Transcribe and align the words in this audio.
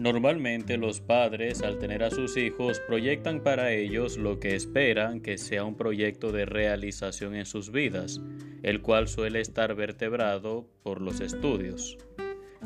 Normalmente 0.00 0.78
los 0.78 0.98
padres 1.02 1.60
al 1.60 1.78
tener 1.78 2.02
a 2.02 2.10
sus 2.10 2.38
hijos 2.38 2.80
proyectan 2.80 3.42
para 3.42 3.70
ellos 3.70 4.16
lo 4.16 4.40
que 4.40 4.54
esperan 4.54 5.20
que 5.20 5.36
sea 5.36 5.62
un 5.62 5.76
proyecto 5.76 6.32
de 6.32 6.46
realización 6.46 7.34
en 7.34 7.44
sus 7.44 7.70
vidas, 7.70 8.18
el 8.62 8.80
cual 8.80 9.08
suele 9.08 9.42
estar 9.42 9.74
vertebrado 9.74 10.66
por 10.82 11.02
los 11.02 11.20
estudios. 11.20 11.98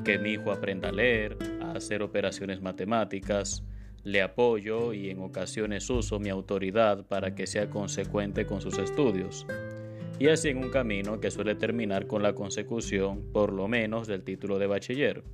Que 0.05 0.17
mi 0.17 0.35
hijo 0.35 0.53
aprenda 0.53 0.91
a 0.91 0.93
leer, 0.93 1.37
a 1.61 1.73
hacer 1.73 2.05
operaciones 2.05 2.63
matemáticas, 2.63 3.65
le 4.05 4.23
apoyo 4.23 4.93
y 4.93 5.11
en 5.11 5.21
ocasiones 5.21 5.91
uso 5.91 6.21
mi 6.21 6.29
autoridad 6.29 7.05
para 7.05 7.35
que 7.35 7.49
sea 7.49 7.69
consecuente 7.69 8.47
con 8.47 8.61
sus 8.61 8.79
estudios. 8.79 9.45
Y 10.21 10.29
así 10.29 10.51
en 10.51 10.59
un 10.59 10.71
camino 10.71 11.19
que 11.19 11.33
suele 11.33 11.57
terminar 11.57 12.07
con 12.07 12.23
la 12.23 12.33
consecución 12.33 13.33
por 13.33 13.53
lo 13.53 13.67
menos 13.67 14.07
del 14.07 14.23
título 14.23 14.61
de 14.61 14.69
bachiller. 14.69 15.25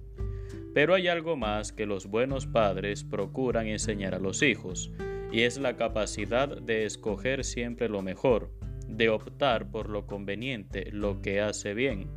Pero 0.72 0.94
hay 0.94 1.08
algo 1.08 1.36
más 1.36 1.72
que 1.72 1.86
los 1.86 2.06
buenos 2.06 2.46
padres 2.46 3.04
procuran 3.04 3.66
enseñar 3.66 4.14
a 4.14 4.20
los 4.20 4.42
hijos, 4.42 4.92
y 5.32 5.42
es 5.42 5.58
la 5.58 5.76
capacidad 5.76 6.48
de 6.60 6.84
escoger 6.84 7.44
siempre 7.44 7.88
lo 7.88 8.02
mejor, 8.02 8.50
de 8.86 9.08
optar 9.08 9.70
por 9.70 9.88
lo 9.88 10.06
conveniente, 10.06 10.90
lo 10.92 11.20
que 11.20 11.40
hace 11.40 11.74
bien. 11.74 12.08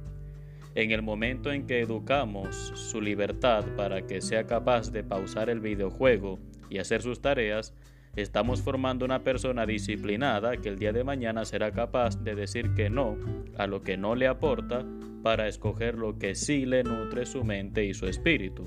En 0.75 0.91
el 0.91 1.03
momento 1.03 1.51
en 1.51 1.67
que 1.67 1.81
educamos 1.81 2.71
su 2.75 3.01
libertad 3.01 3.65
para 3.75 4.07
que 4.07 4.21
sea 4.21 4.45
capaz 4.45 4.91
de 4.91 5.03
pausar 5.03 5.49
el 5.49 5.59
videojuego 5.59 6.39
y 6.69 6.79
hacer 6.79 7.03
sus 7.03 7.21
tareas, 7.21 7.75
Estamos 8.15 8.61
formando 8.61 9.05
una 9.05 9.23
persona 9.23 9.65
disciplinada 9.65 10.57
que 10.57 10.69
el 10.69 10.77
día 10.77 10.93
de 10.93 11.03
mañana 11.03 11.45
será 11.45 11.71
capaz 11.71 12.23
de 12.23 12.35
decir 12.35 12.75
que 12.75 12.87
no 12.87 13.17
a 13.57 13.65
lo 13.65 13.81
que 13.81 13.97
no 13.97 14.13
le 14.13 14.27
aporta 14.27 14.85
para 15.23 15.47
escoger 15.47 15.95
lo 15.95 16.19
que 16.19 16.35
sí 16.35 16.67
le 16.67 16.83
nutre 16.83 17.25
su 17.25 17.43
mente 17.43 17.83
y 17.85 17.95
su 17.95 18.05
espíritu. 18.05 18.65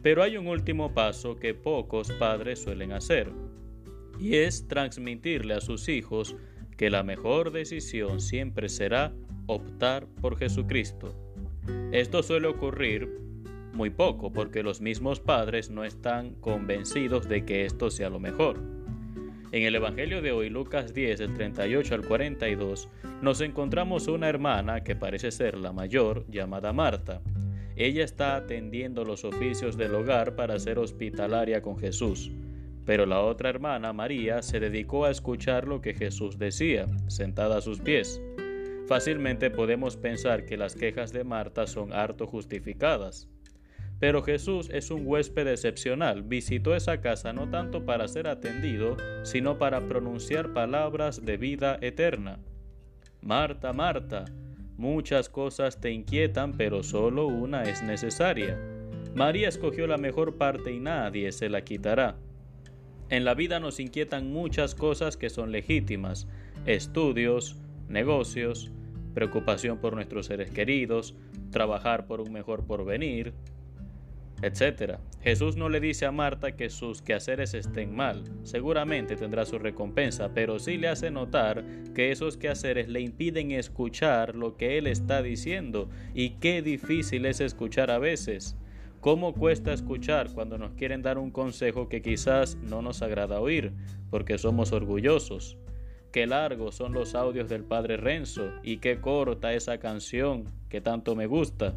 Pero 0.00 0.22
hay 0.22 0.38
un 0.38 0.46
último 0.46 0.94
paso 0.94 1.36
que 1.36 1.52
pocos 1.52 2.10
padres 2.12 2.62
suelen 2.62 2.92
hacer, 2.92 3.30
y 4.18 4.36
es 4.36 4.66
transmitirle 4.68 5.52
a 5.52 5.60
sus 5.60 5.90
hijos 5.90 6.34
que 6.78 6.88
la 6.88 7.02
mejor 7.02 7.52
decisión 7.52 8.20
siempre 8.20 8.70
será 8.70 9.12
optar 9.46 10.06
por 10.22 10.38
Jesucristo. 10.38 11.14
Esto 11.92 12.22
suele 12.22 12.46
ocurrir 12.46 13.25
muy 13.76 13.90
poco 13.90 14.32
porque 14.32 14.62
los 14.62 14.80
mismos 14.80 15.20
padres 15.20 15.70
no 15.70 15.84
están 15.84 16.34
convencidos 16.36 17.28
de 17.28 17.44
que 17.44 17.64
esto 17.64 17.90
sea 17.90 18.10
lo 18.10 18.18
mejor. 18.18 18.58
En 19.52 19.62
el 19.62 19.76
Evangelio 19.76 20.22
de 20.22 20.32
hoy, 20.32 20.50
Lucas 20.50 20.92
10, 20.92 21.18
del 21.20 21.34
38 21.34 21.94
al 21.94 22.06
42, 22.06 22.88
nos 23.22 23.40
encontramos 23.40 24.08
una 24.08 24.28
hermana 24.28 24.82
que 24.82 24.96
parece 24.96 25.30
ser 25.30 25.56
la 25.56 25.72
mayor, 25.72 26.26
llamada 26.28 26.72
Marta. 26.72 27.22
Ella 27.76 28.04
está 28.04 28.34
atendiendo 28.34 29.04
los 29.04 29.24
oficios 29.24 29.76
del 29.76 29.94
hogar 29.94 30.34
para 30.34 30.58
ser 30.58 30.78
hospitalaria 30.78 31.62
con 31.62 31.78
Jesús. 31.78 32.32
Pero 32.84 33.06
la 33.06 33.20
otra 33.20 33.50
hermana, 33.50 33.92
María, 33.92 34.42
se 34.42 34.58
dedicó 34.58 35.04
a 35.04 35.10
escuchar 35.10 35.68
lo 35.68 35.80
que 35.80 35.94
Jesús 35.94 36.38
decía, 36.38 36.86
sentada 37.08 37.58
a 37.58 37.60
sus 37.60 37.80
pies. 37.80 38.20
Fácilmente 38.86 39.50
podemos 39.50 39.96
pensar 39.96 40.44
que 40.44 40.56
las 40.56 40.74
quejas 40.74 41.12
de 41.12 41.24
Marta 41.24 41.66
son 41.66 41.92
harto 41.92 42.26
justificadas. 42.26 43.28
Pero 43.98 44.22
Jesús 44.22 44.68
es 44.72 44.90
un 44.90 45.06
huésped 45.06 45.46
excepcional. 45.48 46.22
Visitó 46.22 46.74
esa 46.74 47.00
casa 47.00 47.32
no 47.32 47.48
tanto 47.48 47.86
para 47.86 48.08
ser 48.08 48.28
atendido, 48.28 48.96
sino 49.22 49.58
para 49.58 49.88
pronunciar 49.88 50.52
palabras 50.52 51.24
de 51.24 51.36
vida 51.36 51.78
eterna. 51.80 52.38
Marta, 53.22 53.72
Marta, 53.72 54.26
muchas 54.76 55.28
cosas 55.30 55.80
te 55.80 55.90
inquietan, 55.90 56.52
pero 56.52 56.82
solo 56.82 57.26
una 57.26 57.62
es 57.62 57.82
necesaria. 57.82 58.58
María 59.14 59.48
escogió 59.48 59.86
la 59.86 59.96
mejor 59.96 60.36
parte 60.36 60.72
y 60.72 60.78
nadie 60.78 61.32
se 61.32 61.48
la 61.48 61.62
quitará. 61.62 62.16
En 63.08 63.24
la 63.24 63.34
vida 63.34 63.60
nos 63.60 63.80
inquietan 63.80 64.30
muchas 64.30 64.74
cosas 64.74 65.16
que 65.16 65.30
son 65.30 65.52
legítimas, 65.52 66.28
estudios, 66.66 67.56
negocios, 67.88 68.72
preocupación 69.14 69.78
por 69.78 69.94
nuestros 69.94 70.26
seres 70.26 70.50
queridos, 70.50 71.14
trabajar 71.50 72.06
por 72.06 72.20
un 72.20 72.32
mejor 72.32 72.66
porvenir, 72.66 73.32
etc. 74.42 74.98
Jesús 75.22 75.56
no 75.56 75.68
le 75.68 75.80
dice 75.80 76.06
a 76.06 76.12
Marta 76.12 76.56
que 76.56 76.70
sus 76.70 77.02
quehaceres 77.02 77.54
estén 77.54 77.94
mal, 77.94 78.24
seguramente 78.42 79.16
tendrá 79.16 79.44
su 79.44 79.58
recompensa, 79.58 80.32
pero 80.34 80.58
sí 80.58 80.76
le 80.76 80.88
hace 80.88 81.10
notar 81.10 81.64
que 81.94 82.12
esos 82.12 82.36
quehaceres 82.36 82.88
le 82.88 83.00
impiden 83.00 83.50
escuchar 83.50 84.34
lo 84.34 84.56
que 84.56 84.78
Él 84.78 84.86
está 84.86 85.22
diciendo 85.22 85.88
y 86.14 86.30
qué 86.38 86.62
difícil 86.62 87.26
es 87.26 87.40
escuchar 87.40 87.90
a 87.90 87.98
veces. 87.98 88.56
¿Cómo 89.00 89.34
cuesta 89.34 89.72
escuchar 89.72 90.32
cuando 90.32 90.58
nos 90.58 90.72
quieren 90.72 91.02
dar 91.02 91.18
un 91.18 91.30
consejo 91.30 91.88
que 91.88 92.02
quizás 92.02 92.56
no 92.56 92.82
nos 92.82 93.02
agrada 93.02 93.40
oír, 93.40 93.72
porque 94.10 94.36
somos 94.36 94.72
orgullosos? 94.72 95.56
Qué 96.10 96.26
largos 96.26 96.74
son 96.74 96.92
los 96.92 97.14
audios 97.14 97.48
del 97.48 97.62
Padre 97.62 97.98
Renzo 97.98 98.50
y 98.62 98.78
qué 98.78 99.00
corta 99.00 99.52
esa 99.52 99.78
canción 99.78 100.50
que 100.68 100.80
tanto 100.80 101.14
me 101.14 101.26
gusta. 101.26 101.76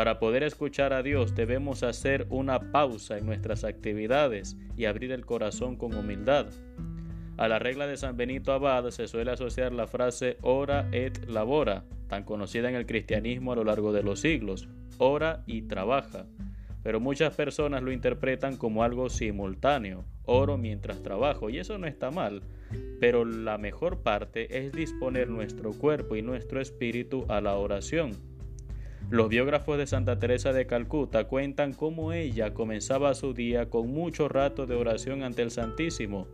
Para 0.00 0.18
poder 0.18 0.44
escuchar 0.44 0.94
a 0.94 1.02
Dios 1.02 1.34
debemos 1.34 1.82
hacer 1.82 2.26
una 2.30 2.72
pausa 2.72 3.18
en 3.18 3.26
nuestras 3.26 3.64
actividades 3.64 4.56
y 4.74 4.86
abrir 4.86 5.12
el 5.12 5.26
corazón 5.26 5.76
con 5.76 5.94
humildad. 5.94 6.46
A 7.36 7.48
la 7.48 7.58
regla 7.58 7.86
de 7.86 7.98
San 7.98 8.16
Benito 8.16 8.54
Abad 8.54 8.88
se 8.92 9.08
suele 9.08 9.32
asociar 9.32 9.72
la 9.72 9.86
frase 9.86 10.38
ora 10.40 10.88
et 10.90 11.28
labora, 11.28 11.84
tan 12.08 12.24
conocida 12.24 12.70
en 12.70 12.76
el 12.76 12.86
cristianismo 12.86 13.52
a 13.52 13.56
lo 13.56 13.64
largo 13.64 13.92
de 13.92 14.02
los 14.02 14.20
siglos, 14.20 14.70
ora 14.96 15.42
y 15.46 15.60
trabaja. 15.68 16.24
Pero 16.82 16.98
muchas 16.98 17.34
personas 17.34 17.82
lo 17.82 17.92
interpretan 17.92 18.56
como 18.56 18.84
algo 18.84 19.10
simultáneo, 19.10 20.06
oro 20.24 20.56
mientras 20.56 21.02
trabajo, 21.02 21.50
y 21.50 21.58
eso 21.58 21.76
no 21.76 21.86
está 21.86 22.10
mal, 22.10 22.40
pero 23.00 23.26
la 23.26 23.58
mejor 23.58 24.02
parte 24.02 24.64
es 24.64 24.72
disponer 24.72 25.28
nuestro 25.28 25.72
cuerpo 25.72 26.16
y 26.16 26.22
nuestro 26.22 26.58
espíritu 26.58 27.26
a 27.28 27.42
la 27.42 27.54
oración 27.56 28.29
los 29.10 29.28
biógrafos 29.28 29.76
de 29.76 29.88
Santa 29.88 30.20
Teresa 30.20 30.52
de 30.52 30.66
Calcuta 30.66 31.24
cuentan 31.24 31.72
cómo 31.72 32.12
ella 32.12 32.54
comenzaba 32.54 33.12
su 33.14 33.34
día 33.34 33.68
con 33.68 33.90
mucho 33.90 34.28
rato 34.28 34.66
de 34.66 34.76
oración 34.76 35.24
ante 35.24 35.42
el 35.42 35.50
Santísimo. 35.50 36.28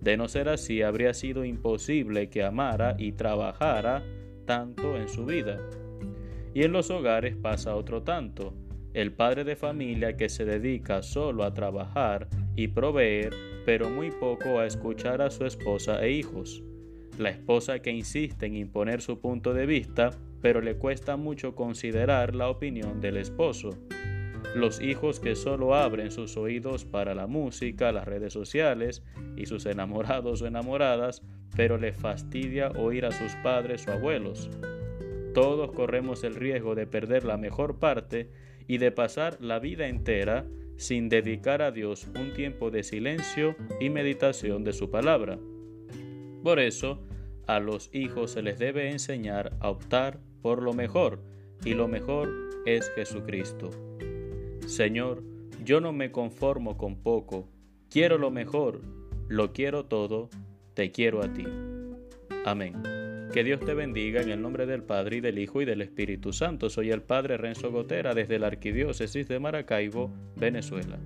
De 0.00 0.16
no 0.16 0.28
ser 0.28 0.48
así, 0.48 0.80
habría 0.80 1.12
sido 1.12 1.44
imposible 1.44 2.30
que 2.30 2.42
amara 2.42 2.96
y 2.98 3.12
trabajara 3.12 4.02
tanto 4.46 4.96
en 4.96 5.10
su 5.10 5.26
vida. 5.26 5.60
Y 6.54 6.62
en 6.62 6.72
los 6.72 6.90
hogares 6.90 7.36
pasa 7.36 7.76
otro 7.76 8.02
tanto. 8.02 8.54
El 8.94 9.12
padre 9.12 9.44
de 9.44 9.54
familia 9.54 10.16
que 10.16 10.30
se 10.30 10.46
dedica 10.46 11.02
solo 11.02 11.44
a 11.44 11.52
trabajar 11.52 12.28
y 12.56 12.68
proveer, 12.68 13.34
pero 13.66 13.90
muy 13.90 14.10
poco 14.10 14.58
a 14.58 14.66
escuchar 14.66 15.20
a 15.20 15.30
su 15.30 15.44
esposa 15.44 16.02
e 16.02 16.12
hijos. 16.12 16.62
La 17.18 17.28
esposa 17.28 17.80
que 17.80 17.90
insiste 17.90 18.46
en 18.46 18.56
imponer 18.56 19.02
su 19.02 19.20
punto 19.20 19.52
de 19.52 19.66
vista 19.66 20.10
pero 20.42 20.60
le 20.60 20.76
cuesta 20.76 21.16
mucho 21.16 21.54
considerar 21.54 22.34
la 22.34 22.50
opinión 22.50 23.00
del 23.00 23.16
esposo. 23.16 23.70
Los 24.54 24.82
hijos 24.82 25.20
que 25.20 25.34
solo 25.34 25.74
abren 25.74 26.10
sus 26.10 26.36
oídos 26.36 26.84
para 26.84 27.14
la 27.14 27.26
música, 27.26 27.92
las 27.92 28.06
redes 28.06 28.32
sociales 28.32 29.02
y 29.36 29.46
sus 29.46 29.64
enamorados 29.64 30.42
o 30.42 30.46
enamoradas, 30.46 31.22
pero 31.56 31.78
le 31.78 31.92
fastidia 31.92 32.70
oír 32.70 33.06
a 33.06 33.12
sus 33.12 33.34
padres 33.36 33.86
o 33.88 33.92
abuelos. 33.92 34.50
Todos 35.32 35.72
corremos 35.72 36.24
el 36.24 36.34
riesgo 36.34 36.74
de 36.74 36.86
perder 36.86 37.24
la 37.24 37.38
mejor 37.38 37.78
parte 37.78 38.28
y 38.66 38.78
de 38.78 38.90
pasar 38.90 39.38
la 39.40 39.58
vida 39.58 39.86
entera 39.86 40.44
sin 40.76 41.08
dedicar 41.08 41.62
a 41.62 41.70
Dios 41.70 42.08
un 42.18 42.32
tiempo 42.34 42.70
de 42.70 42.82
silencio 42.82 43.54
y 43.80 43.88
meditación 43.88 44.64
de 44.64 44.72
su 44.72 44.90
palabra. 44.90 45.38
Por 46.42 46.58
eso, 46.58 47.06
a 47.46 47.60
los 47.60 47.90
hijos 47.92 48.32
se 48.32 48.42
les 48.42 48.58
debe 48.58 48.90
enseñar 48.90 49.56
a 49.60 49.70
optar 49.70 50.18
por 50.42 50.62
lo 50.62 50.72
mejor, 50.72 51.20
y 51.64 51.74
lo 51.74 51.88
mejor 51.88 52.28
es 52.66 52.90
Jesucristo. 52.94 53.70
Señor, 54.66 55.22
yo 55.64 55.80
no 55.80 55.92
me 55.92 56.10
conformo 56.10 56.76
con 56.76 56.96
poco, 56.96 57.48
quiero 57.90 58.18
lo 58.18 58.30
mejor, 58.30 58.80
lo 59.28 59.52
quiero 59.52 59.84
todo, 59.84 60.28
te 60.74 60.90
quiero 60.90 61.22
a 61.22 61.32
ti. 61.32 61.46
Amén. 62.44 62.74
Que 63.32 63.44
Dios 63.44 63.60
te 63.60 63.72
bendiga 63.72 64.20
en 64.20 64.30
el 64.30 64.42
nombre 64.42 64.66
del 64.66 64.82
Padre 64.82 65.16
y 65.16 65.20
del 65.20 65.38
Hijo 65.38 65.62
y 65.62 65.64
del 65.64 65.80
Espíritu 65.80 66.32
Santo. 66.32 66.68
Soy 66.68 66.90
el 66.90 67.02
Padre 67.02 67.38
Renzo 67.38 67.70
Gotera 67.70 68.14
desde 68.14 68.38
la 68.38 68.48
Arquidiócesis 68.48 69.26
de 69.26 69.38
Maracaibo, 69.38 70.10
Venezuela. 70.36 70.98